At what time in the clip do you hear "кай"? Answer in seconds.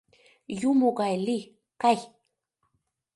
1.81-1.97